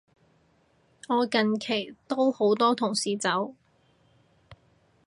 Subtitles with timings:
[1.09, 3.53] 我近期都好多同事走